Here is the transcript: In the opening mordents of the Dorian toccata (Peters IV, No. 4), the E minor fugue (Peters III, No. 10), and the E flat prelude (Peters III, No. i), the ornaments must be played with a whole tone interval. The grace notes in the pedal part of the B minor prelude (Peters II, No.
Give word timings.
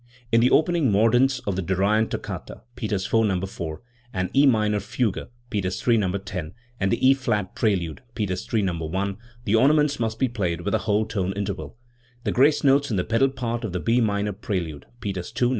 In 0.31 0.41
the 0.41 0.49
opening 0.49 0.91
mordents 0.91 1.41
of 1.45 1.55
the 1.55 1.61
Dorian 1.61 2.07
toccata 2.07 2.63
(Peters 2.75 3.05
IV, 3.05 3.13
No. 3.27 3.39
4), 3.41 3.83
the 4.15 4.29
E 4.33 4.47
minor 4.47 4.79
fugue 4.79 5.27
(Peters 5.51 5.87
III, 5.87 5.97
No. 5.97 6.11
10), 6.17 6.53
and 6.79 6.91
the 6.91 7.07
E 7.07 7.13
flat 7.13 7.53
prelude 7.53 8.01
(Peters 8.15 8.51
III, 8.51 8.63
No. 8.63 8.91
i), 8.95 9.15
the 9.45 9.53
ornaments 9.53 9.99
must 9.99 10.17
be 10.17 10.27
played 10.27 10.61
with 10.61 10.73
a 10.73 10.79
whole 10.89 11.05
tone 11.05 11.33
interval. 11.33 11.77
The 12.23 12.31
grace 12.31 12.63
notes 12.63 12.89
in 12.89 12.97
the 12.97 13.03
pedal 13.03 13.29
part 13.29 13.63
of 13.63 13.73
the 13.73 13.79
B 13.79 14.01
minor 14.01 14.33
prelude 14.33 14.87
(Peters 15.01 15.31
II, 15.39 15.49
No. 15.49 15.49